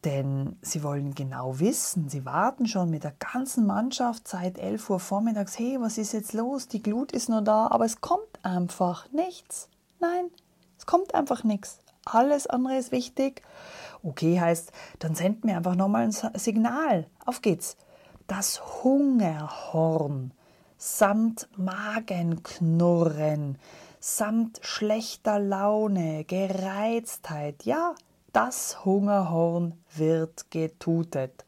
Denn 0.04 0.56
sie 0.62 0.82
wollen 0.82 1.14
genau 1.14 1.60
wissen, 1.60 2.08
sie 2.08 2.24
warten 2.24 2.66
schon 2.66 2.90
mit 2.90 3.04
der 3.04 3.12
ganzen 3.12 3.66
Mannschaft 3.66 4.26
seit 4.26 4.58
11 4.58 4.90
Uhr 4.90 4.98
vormittags, 4.98 5.56
hey, 5.58 5.76
was 5.80 5.96
ist 5.96 6.12
jetzt 6.12 6.32
los? 6.32 6.66
Die 6.66 6.82
Glut 6.82 7.12
ist 7.12 7.28
nur 7.28 7.42
da, 7.42 7.68
aber 7.68 7.84
es 7.84 8.00
kommt 8.00 8.42
einfach 8.42 9.10
nichts. 9.12 9.68
Nein, 10.00 10.24
es 10.76 10.86
kommt 10.86 11.14
einfach 11.14 11.44
nichts. 11.44 11.78
Alles 12.04 12.48
andere 12.48 12.78
ist 12.78 12.90
wichtig. 12.90 13.42
Okay 14.02 14.40
heißt, 14.40 14.72
dann 14.98 15.14
senden 15.14 15.48
wir 15.48 15.56
einfach 15.56 15.76
nochmal 15.76 16.02
ein 16.02 16.12
Signal. 16.34 17.06
Auf 17.24 17.40
geht's. 17.40 17.76
Das 18.26 18.82
Hungerhorn 18.82 20.32
samt 20.78 21.48
Magenknurren, 21.56 23.56
samt 24.00 24.58
schlechter 24.62 25.38
Laune, 25.38 26.24
Gereiztheit, 26.24 27.64
ja, 27.64 27.94
das 28.32 28.84
Hungerhorn 28.84 29.78
wird 29.94 30.50
getutet. 30.50 31.44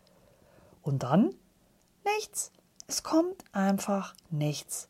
Und 0.82 1.02
dann? 1.02 1.34
Nichts. 2.04 2.52
Es 2.86 3.02
kommt 3.02 3.44
einfach 3.52 4.14
nichts. 4.30 4.88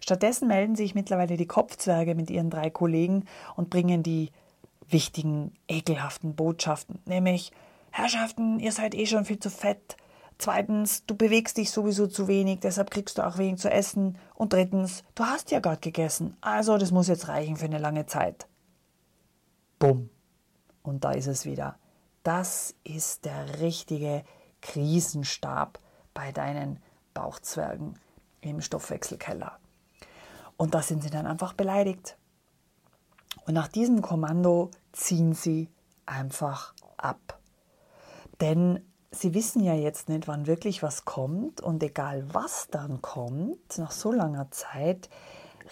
Stattdessen 0.00 0.48
melden 0.48 0.76
sich 0.76 0.94
mittlerweile 0.94 1.36
die 1.36 1.46
Kopfzwerge 1.46 2.14
mit 2.14 2.30
ihren 2.30 2.50
drei 2.50 2.70
Kollegen 2.70 3.26
und 3.54 3.70
bringen 3.70 4.02
die 4.02 4.30
wichtigen, 4.88 5.52
ekelhaften 5.68 6.34
Botschaften, 6.34 6.98
nämlich 7.04 7.52
Herrschaften, 7.90 8.60
ihr 8.60 8.72
seid 8.72 8.94
eh 8.94 9.06
schon 9.06 9.24
viel 9.24 9.38
zu 9.38 9.50
fett. 9.50 9.96
Zweitens, 10.38 11.04
du 11.06 11.14
bewegst 11.14 11.58
dich 11.58 11.70
sowieso 11.70 12.06
zu 12.06 12.28
wenig, 12.28 12.60
deshalb 12.60 12.90
kriegst 12.90 13.18
du 13.18 13.26
auch 13.26 13.36
wenig 13.36 13.60
zu 13.60 13.70
essen. 13.70 14.16
Und 14.34 14.52
drittens, 14.52 15.02
du 15.14 15.24
hast 15.24 15.50
ja 15.50 15.60
gerade 15.60 15.80
gegessen, 15.80 16.36
also 16.40 16.78
das 16.78 16.92
muss 16.92 17.08
jetzt 17.08 17.28
reichen 17.28 17.56
für 17.56 17.66
eine 17.66 17.78
lange 17.78 18.06
Zeit. 18.06 18.46
Bumm. 19.78 20.08
Und 20.82 21.04
da 21.04 21.12
ist 21.12 21.26
es 21.26 21.44
wieder. 21.44 21.76
Das 22.22 22.74
ist 22.84 23.24
der 23.24 23.60
richtige 23.60 24.24
Krisenstab 24.60 25.78
bei 26.14 26.32
deinen 26.32 26.82
Bauchzwergen 27.14 27.98
im 28.40 28.60
Stoffwechselkeller. 28.60 29.58
Und 30.56 30.74
da 30.74 30.82
sind 30.82 31.02
sie 31.02 31.10
dann 31.10 31.26
einfach 31.26 31.54
beleidigt. 31.54 32.16
Und 33.46 33.54
nach 33.54 33.68
diesem 33.68 34.02
Kommando 34.02 34.70
ziehen 34.92 35.32
sie 35.32 35.70
einfach 36.06 36.74
ab. 36.96 37.38
Denn 38.40 38.84
sie 39.10 39.34
wissen 39.34 39.62
ja 39.62 39.74
jetzt 39.74 40.08
nicht, 40.08 40.28
wann 40.28 40.46
wirklich 40.46 40.82
was 40.82 41.04
kommt. 41.04 41.60
Und 41.60 41.82
egal 41.82 42.34
was 42.34 42.68
dann 42.70 43.00
kommt, 43.00 43.78
nach 43.78 43.90
so 43.90 44.12
langer 44.12 44.50
Zeit, 44.50 45.08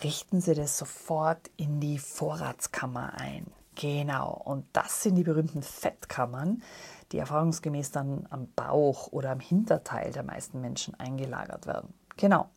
richten 0.02 0.40
sie 0.40 0.54
das 0.54 0.78
sofort 0.78 1.50
in 1.56 1.80
die 1.80 1.98
Vorratskammer 1.98 3.14
ein. 3.14 3.46
Genau, 3.80 4.32
und 4.44 4.66
das 4.72 5.04
sind 5.04 5.14
die 5.14 5.22
berühmten 5.22 5.62
Fettkammern, 5.62 6.64
die 7.12 7.18
erfahrungsgemäß 7.18 7.92
dann 7.92 8.26
am 8.28 8.48
Bauch 8.56 9.12
oder 9.12 9.30
am 9.30 9.38
Hinterteil 9.38 10.10
der 10.10 10.24
meisten 10.24 10.60
Menschen 10.60 10.96
eingelagert 10.96 11.68
werden. 11.68 11.94
Genau. 12.16 12.50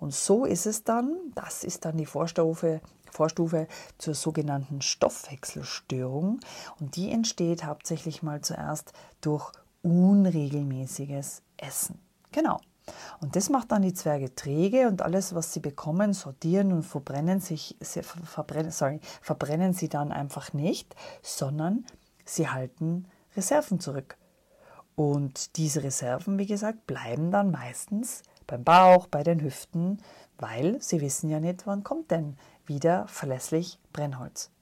Und 0.00 0.12
so 0.12 0.44
ist 0.44 0.66
es 0.66 0.82
dann, 0.82 1.16
das 1.36 1.62
ist 1.62 1.84
dann 1.84 1.96
die 1.96 2.06
Vorstufe, 2.06 2.80
Vorstufe 3.08 3.68
zur 3.98 4.14
sogenannten 4.14 4.82
Stoffwechselstörung. 4.82 6.40
Und 6.80 6.96
die 6.96 7.12
entsteht 7.12 7.64
hauptsächlich 7.64 8.24
mal 8.24 8.40
zuerst 8.40 8.92
durch 9.20 9.52
unregelmäßiges 9.82 11.42
Essen. 11.56 12.00
Genau. 12.32 12.58
Und 13.20 13.36
das 13.36 13.48
macht 13.48 13.72
dann 13.72 13.82
die 13.82 13.94
Zwerge 13.94 14.34
träge 14.34 14.88
und 14.88 15.02
alles, 15.02 15.34
was 15.34 15.52
sie 15.52 15.60
bekommen, 15.60 16.12
sortieren 16.12 16.72
und 16.72 16.82
verbrennen, 16.82 17.40
sich, 17.40 17.76
verbrennen, 17.80 18.70
sorry, 18.70 19.00
verbrennen 19.22 19.72
sie 19.72 19.88
dann 19.88 20.12
einfach 20.12 20.52
nicht, 20.52 20.94
sondern 21.22 21.86
sie 22.24 22.48
halten 22.48 23.06
Reserven 23.36 23.80
zurück. 23.80 24.16
Und 24.96 25.56
diese 25.56 25.82
Reserven, 25.82 26.38
wie 26.38 26.46
gesagt, 26.46 26.86
bleiben 26.86 27.30
dann 27.30 27.50
meistens 27.50 28.22
beim 28.46 28.62
Bauch, 28.62 29.06
bei 29.06 29.22
den 29.22 29.40
Hüften, 29.40 29.98
weil 30.38 30.80
sie 30.80 31.00
wissen 31.00 31.30
ja 31.30 31.40
nicht, 31.40 31.66
wann 31.66 31.82
kommt 31.82 32.10
denn 32.10 32.36
wieder 32.66 33.06
verlässlich 33.08 33.80
Brennholz. 33.92 34.53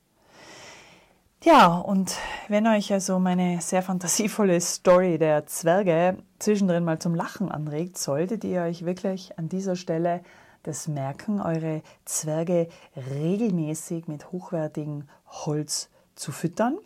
Ja, 1.44 1.76
und 1.76 2.16
wenn 2.46 2.68
euch 2.68 2.92
also 2.92 3.18
meine 3.18 3.60
sehr 3.60 3.82
fantasievolle 3.82 4.60
Story 4.60 5.18
der 5.18 5.44
Zwerge 5.46 6.18
zwischendrin 6.38 6.84
mal 6.84 7.00
zum 7.00 7.16
Lachen 7.16 7.50
anregt, 7.50 7.98
solltet 7.98 8.44
ihr 8.44 8.62
euch 8.62 8.84
wirklich 8.84 9.36
an 9.40 9.48
dieser 9.48 9.74
Stelle 9.74 10.22
das 10.62 10.86
merken, 10.86 11.40
eure 11.40 11.82
Zwerge 12.04 12.68
regelmäßig 13.10 14.06
mit 14.06 14.30
hochwertigem 14.30 15.08
Holz 15.26 15.90
zu 16.14 16.30
füttern 16.30 16.78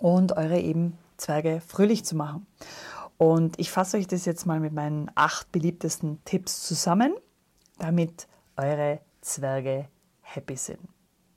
und 0.00 0.32
eure 0.38 0.58
eben 0.58 0.96
Zwerge 1.18 1.60
fröhlich 1.60 2.02
zu 2.02 2.16
machen. 2.16 2.46
Und 3.18 3.58
ich 3.58 3.70
fasse 3.70 3.98
euch 3.98 4.06
das 4.06 4.24
jetzt 4.24 4.46
mal 4.46 4.58
mit 4.58 4.72
meinen 4.72 5.10
acht 5.14 5.52
beliebtesten 5.52 6.24
Tipps 6.24 6.62
zusammen, 6.62 7.14
damit 7.78 8.26
eure 8.56 9.00
Zwerge 9.20 9.88
happy 10.22 10.56
sind. 10.56 10.80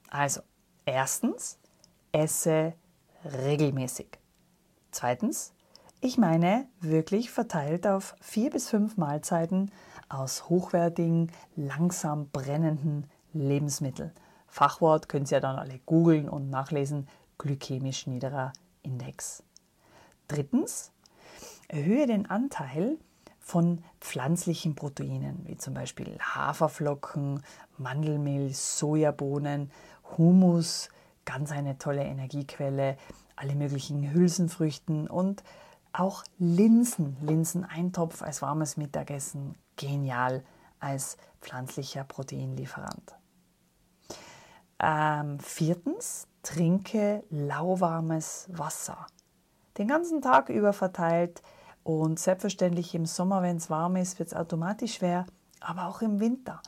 Also, 0.10 0.40
erstens, 0.86 1.60
esse 2.12 2.74
regelmäßig. 3.24 4.20
Zweitens, 4.92 5.54
ich 6.02 6.18
meine 6.18 6.68
wirklich 6.80 7.30
verteilt 7.30 7.86
auf 7.86 8.16
vier 8.22 8.50
bis 8.50 8.70
fünf 8.70 8.98
Mahlzeiten 8.98 9.72
aus 10.08 10.50
hochwertigen, 10.50 11.32
langsam 11.56 12.30
brennenden 12.30 13.06
Lebensmitteln. 13.34 14.12
Fachwort 14.48 15.10
könnt 15.10 15.32
ihr 15.32 15.40
dann 15.40 15.58
alle 15.58 15.80
googeln 15.86 16.28
und 16.28 16.50
nachlesen, 16.50 17.08
glykämisch 17.38 18.08
niederer 18.08 18.54
Index. 18.82 19.44
Drittens, 20.28 20.92
erhöhe 21.68 22.08
den 22.08 22.30
Anteil 22.30 22.98
von 23.40 23.84
pflanzlichen 24.00 24.76
Proteinen, 24.76 25.46
wie 25.46 25.58
zum 25.58 25.74
Beispiel 25.74 26.18
Haferflocken, 26.20 27.44
Mandelmilch, 27.78 28.58
Sojabohnen, 28.58 29.72
Humus, 30.18 30.90
ganz 31.30 31.52
eine 31.52 31.78
tolle 31.78 32.04
Energiequelle, 32.04 32.98
alle 33.36 33.54
möglichen 33.54 34.12
Hülsenfrüchten 34.12 35.08
und 35.08 35.44
auch 35.94 36.24
Linsen, 36.40 37.18
Linseneintopf 37.22 38.24
als 38.24 38.42
warmes 38.42 38.78
Mittagessen, 38.78 39.56
genial 39.76 40.44
als 40.80 41.18
pflanzlicher 41.40 42.04
Proteinlieferant. 42.04 43.16
Ähm, 44.80 45.40
viertens, 45.40 46.28
trinke 46.42 47.24
lauwarmes 47.30 48.50
Wasser. 48.52 49.06
Den 49.78 49.88
ganzen 49.88 50.24
Tag 50.24 50.50
über 50.50 50.74
verteilt 50.74 51.44
und 51.84 52.20
selbstverständlich 52.20 52.96
im 52.96 53.06
Sommer, 53.06 53.44
wenn 53.44 53.58
es 53.58 53.70
warm 53.70 53.98
ist, 53.98 54.18
wird 54.18 54.30
es 54.30 54.36
automatisch 54.36 54.96
schwer, 54.96 55.28
aber 55.60 55.86
auch 55.86 56.02
im 56.02 56.20
Winter. 56.20 56.60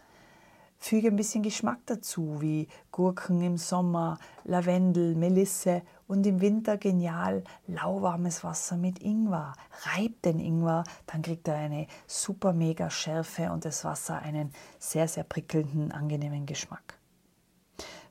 Füge 0.83 1.09
ein 1.09 1.15
bisschen 1.15 1.43
Geschmack 1.43 1.77
dazu, 1.85 2.41
wie 2.41 2.67
Gurken 2.91 3.39
im 3.43 3.57
Sommer, 3.57 4.17
Lavendel, 4.45 5.13
Melisse 5.13 5.83
und 6.07 6.25
im 6.25 6.41
Winter 6.41 6.75
genial 6.77 7.43
lauwarmes 7.67 8.43
Wasser 8.43 8.77
mit 8.77 8.97
Ingwer. 8.97 9.53
Reib 9.83 10.23
den 10.23 10.39
Ingwer, 10.39 10.83
dann 11.05 11.21
kriegt 11.21 11.47
er 11.47 11.53
eine 11.53 11.85
super 12.07 12.51
mega 12.51 12.89
Schärfe 12.89 13.51
und 13.51 13.63
das 13.63 13.85
Wasser 13.85 14.23
einen 14.23 14.51
sehr, 14.79 15.07
sehr 15.07 15.23
prickelnden, 15.23 15.91
angenehmen 15.91 16.47
Geschmack. 16.47 16.97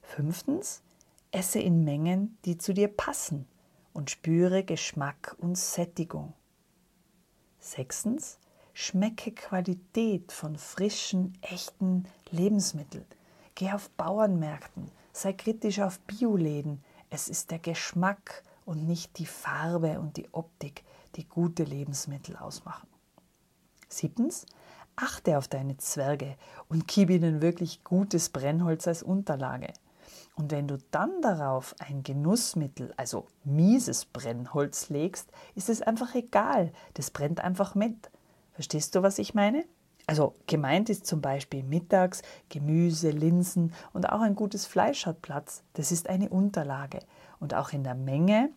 Fünftens, 0.02 0.80
esse 1.32 1.58
in 1.58 1.82
Mengen, 1.82 2.38
die 2.44 2.56
zu 2.56 2.72
dir 2.72 2.86
passen 2.86 3.46
und 3.92 4.12
spüre 4.12 4.62
Geschmack 4.62 5.34
und 5.38 5.58
Sättigung. 5.58 6.34
Sechstens, 7.58 8.38
schmecke 8.80 9.32
Qualität 9.32 10.32
von 10.32 10.56
frischen, 10.56 11.36
echten 11.42 12.06
Lebensmitteln. 12.30 13.04
Geh 13.54 13.72
auf 13.72 13.90
Bauernmärkten, 13.90 14.90
sei 15.12 15.34
kritisch 15.34 15.80
auf 15.80 16.00
Bioläden. 16.00 16.82
Es 17.10 17.28
ist 17.28 17.50
der 17.50 17.58
Geschmack 17.58 18.42
und 18.64 18.86
nicht 18.86 19.18
die 19.18 19.26
Farbe 19.26 20.00
und 20.00 20.16
die 20.16 20.32
Optik, 20.32 20.82
die 21.16 21.28
gute 21.28 21.64
Lebensmittel 21.64 22.36
ausmachen. 22.36 22.88
Siebtens, 23.88 24.46
achte 24.96 25.36
auf 25.36 25.46
deine 25.46 25.76
Zwerge 25.76 26.36
und 26.68 26.88
gib 26.88 27.10
ihnen 27.10 27.42
wirklich 27.42 27.84
gutes 27.84 28.30
Brennholz 28.30 28.88
als 28.88 29.02
Unterlage. 29.02 29.74
Und 30.36 30.52
wenn 30.52 30.68
du 30.68 30.78
dann 30.90 31.20
darauf 31.20 31.74
ein 31.80 32.02
Genussmittel, 32.02 32.94
also 32.96 33.26
mieses 33.44 34.06
Brennholz 34.06 34.88
legst, 34.88 35.30
ist 35.54 35.68
es 35.68 35.82
einfach 35.82 36.14
egal. 36.14 36.72
Das 36.94 37.10
brennt 37.10 37.40
einfach 37.40 37.74
mit. 37.74 38.10
Verstehst 38.52 38.94
du, 38.94 39.02
was 39.02 39.18
ich 39.18 39.34
meine? 39.34 39.64
Also 40.06 40.34
gemeint 40.46 40.90
ist 40.90 41.06
zum 41.06 41.20
Beispiel 41.20 41.62
mittags 41.62 42.22
Gemüse, 42.48 43.10
Linsen 43.10 43.72
und 43.92 44.08
auch 44.10 44.20
ein 44.20 44.34
gutes 44.34 44.66
Fleisch 44.66 45.06
hat 45.06 45.22
Platz. 45.22 45.62
Das 45.74 45.92
ist 45.92 46.08
eine 46.08 46.28
Unterlage. 46.28 46.98
Und 47.38 47.54
auch 47.54 47.72
in 47.72 47.84
der 47.84 47.94
Menge 47.94 48.50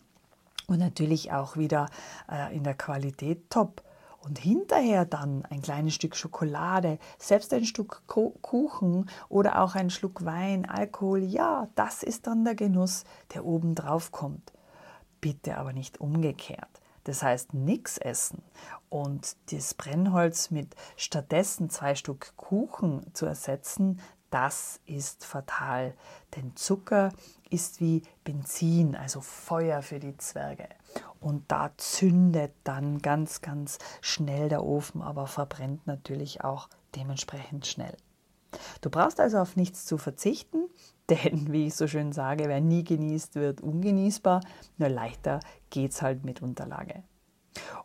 und 0.66 0.78
natürlich 0.78 1.32
auch 1.32 1.56
wieder 1.56 1.88
äh, 2.30 2.54
in 2.56 2.64
der 2.64 2.74
Qualität 2.74 3.50
top. 3.50 3.82
Und 4.20 4.38
hinterher 4.38 5.04
dann 5.04 5.44
ein 5.50 5.60
kleines 5.60 5.94
Stück 5.94 6.16
Schokolade, 6.16 6.98
selbst 7.18 7.52
ein 7.52 7.66
Stück 7.66 8.02
Kuchen 8.06 9.10
oder 9.28 9.60
auch 9.62 9.74
ein 9.74 9.90
Schluck 9.90 10.24
Wein, 10.24 10.64
Alkohol, 10.66 11.22
ja, 11.22 11.68
das 11.74 12.02
ist 12.02 12.26
dann 12.26 12.42
der 12.42 12.54
Genuss, 12.54 13.04
der 13.34 13.44
oben 13.44 13.74
drauf 13.74 14.12
kommt. 14.12 14.52
Bitte 15.20 15.58
aber 15.58 15.74
nicht 15.74 16.00
umgekehrt. 16.00 16.80
Das 17.04 17.22
heißt, 17.22 17.54
nichts 17.54 17.98
essen 17.98 18.42
und 18.88 19.36
das 19.52 19.74
Brennholz 19.74 20.50
mit 20.50 20.74
stattdessen 20.96 21.70
zwei 21.70 21.94
Stück 21.94 22.32
Kuchen 22.36 23.14
zu 23.14 23.26
ersetzen, 23.26 24.00
das 24.30 24.80
ist 24.84 25.24
fatal. 25.24 25.94
Denn 26.34 26.56
Zucker 26.56 27.10
ist 27.50 27.80
wie 27.80 28.02
Benzin, 28.24 28.96
also 28.96 29.20
Feuer 29.20 29.80
für 29.80 30.00
die 30.00 30.16
Zwerge. 30.16 30.68
Und 31.20 31.44
da 31.52 31.70
zündet 31.76 32.52
dann 32.64 33.00
ganz, 33.00 33.42
ganz 33.42 33.78
schnell 34.00 34.48
der 34.48 34.64
Ofen, 34.64 35.02
aber 35.02 35.28
verbrennt 35.28 35.86
natürlich 35.86 36.42
auch 36.42 36.68
dementsprechend 36.96 37.66
schnell. 37.66 37.96
Du 38.80 38.90
brauchst 38.90 39.20
also 39.20 39.38
auf 39.38 39.56
nichts 39.56 39.86
zu 39.86 39.98
verzichten, 39.98 40.68
denn 41.10 41.52
wie 41.52 41.66
ich 41.66 41.74
so 41.74 41.86
schön 41.86 42.12
sage, 42.12 42.48
wer 42.48 42.60
nie 42.60 42.84
genießt, 42.84 43.34
wird 43.36 43.60
ungenießbar. 43.60 44.40
Nur 44.78 44.88
leichter 44.88 45.40
geht's 45.70 46.02
halt 46.02 46.24
mit 46.24 46.42
Unterlage. 46.42 47.02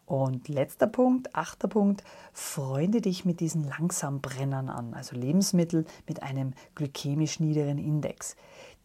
Und 0.05 0.47
letzter 0.47 0.87
Punkt, 0.87 1.35
achter 1.35 1.67
Punkt, 1.67 2.03
freunde 2.33 3.01
dich 3.01 3.25
mit 3.25 3.39
diesen 3.39 3.63
Langsambrennern 3.63 4.69
an, 4.69 4.95
also 4.95 5.15
Lebensmittel 5.15 5.85
mit 6.07 6.23
einem 6.23 6.53
glykämisch 6.73 7.39
niederen 7.39 7.77
Index. 7.77 8.35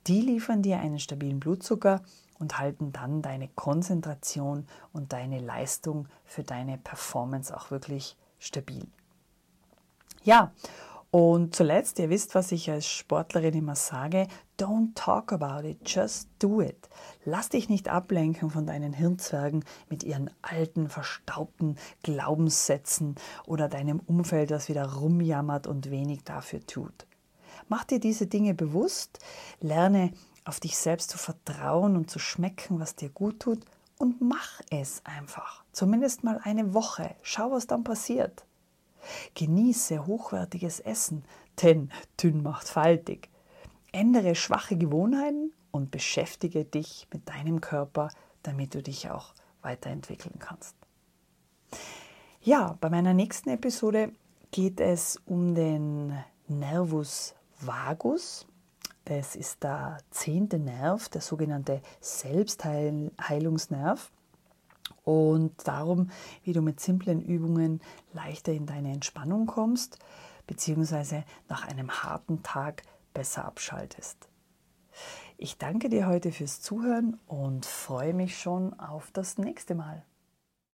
Die 0.07 0.21
liefern 0.21 0.61
dir 0.61 0.81
einen 0.81 0.99
stabilen 0.99 1.41
Blutzucker 1.41 2.03
und 2.38 2.59
halten 2.59 2.93
dann 2.93 3.23
deine 3.23 3.49
Konzentration 3.49 4.67
und 4.93 5.14
deine 5.14 5.38
Leistung 5.38 6.09
für 6.27 6.42
deine 6.42 6.77
Performance 6.77 7.57
auch 7.57 7.70
wirklich 7.70 8.16
stabil. 8.38 8.87
Ja, 10.25 10.53
und 11.14 11.55
zuletzt, 11.55 12.00
ihr 12.00 12.11
wisst, 12.11 12.35
was 12.35 12.50
ich 12.50 12.68
als 12.68 12.88
Sportlerin 12.88 13.55
immer 13.55 13.77
sage, 13.77 14.27
don't 14.59 14.96
talk 14.96 15.33
about 15.33 15.64
it, 15.64 15.79
just 15.88 16.29
do 16.40 16.61
it. 16.61 16.88
Lass 17.24 17.50
dich 17.50 17.68
nicht 17.68 17.88
ablenken 17.88 18.50
von 18.50 18.66
deinen 18.66 18.92
Hirnzwergen 18.92 19.64
mit 19.88 20.03
ihren 20.03 20.29
alten, 20.42 20.88
verstaubten 20.88 21.79
Glaubenssätzen 22.03 23.14
oder 23.46 23.68
deinem 23.68 24.00
Umfeld, 24.00 24.50
das 24.50 24.68
wieder 24.68 24.92
rumjammert 24.92 25.68
und 25.68 25.88
wenig 25.88 26.24
dafür 26.24 26.66
tut. 26.66 27.07
Mach 27.68 27.85
dir 27.85 28.00
diese 28.00 28.27
Dinge 28.27 28.53
bewusst, 28.53 29.20
lerne 29.61 30.11
auf 30.44 30.59
dich 30.59 30.77
selbst 30.77 31.11
zu 31.11 31.18
vertrauen 31.18 31.96
und 31.96 32.11
zu 32.11 32.18
schmecken, 32.18 32.81
was 32.81 32.96
dir 32.96 33.11
gut 33.11 33.38
tut 33.38 33.61
und 33.98 34.20
mach 34.20 34.61
es 34.68 35.00
einfach. 35.05 35.62
Zumindest 35.70 36.24
mal 36.24 36.40
eine 36.42 36.74
Woche. 36.74 37.14
Schau, 37.22 37.53
was 37.53 37.68
dann 37.68 37.85
passiert. 37.85 38.44
Genieße 39.35 40.07
hochwertiges 40.07 40.81
Essen, 40.81 41.25
denn 41.62 41.90
dünn 42.23 42.43
macht 42.43 42.69
faltig. 42.69 43.29
Ändere 43.93 44.35
schwache 44.35 44.77
Gewohnheiten 44.77 45.53
und 45.71 45.90
beschäftige 45.90 46.64
dich 46.64 47.07
mit 47.12 47.29
deinem 47.29 47.61
Körper, 47.61 48.09
damit 48.43 48.75
du 48.75 48.83
dich 48.83 49.11
auch 49.11 49.35
weiterentwickeln 49.62 50.38
kannst. 50.38 50.75
Ja, 52.43 52.77
bei 52.81 52.90
meiner 52.90 53.14
nächsten 53.14 53.51
Episode 53.51 54.12
geht 54.51 54.81
es 54.81 55.21
um 55.27 55.55
den 55.55 56.17
Nervus 56.47 57.35
vagus. 57.61 58.47
Das 59.05 59.37
ist 59.37 59.62
der 59.62 59.99
zehnte 60.11 60.59
Nerv, 60.59 61.09
der 61.09 61.21
sogenannte 61.21 61.81
Selbstheilungsnerv 62.01 64.11
und 65.05 65.53
darum, 65.69 66.11
wie 66.43 66.53
du 66.53 66.62
mit 66.62 66.81
simplen 66.81 67.23
Übungen 67.23 67.81
leichter 68.12 68.53
in 68.53 68.67
deine 68.67 68.93
Entspannung 68.93 69.47
kommst, 69.47 69.99
beziehungsweise 70.47 71.25
nach 71.49 71.67
einem 71.69 72.03
harten 72.03 72.43
Tag 72.43 72.83
besser 73.12 73.45
abschaltest. 73.45 74.29
Ich 75.37 75.59
danke 75.59 75.88
dir 75.88 76.07
heute 76.07 76.33
fürs 76.33 76.61
Zuhören 76.61 77.19
und 77.27 77.67
freue 77.67 78.14
mich 78.14 78.38
schon 78.38 78.79
auf 78.79 79.11
das 79.12 79.38
nächste 79.38 79.75
Mal. 79.75 80.05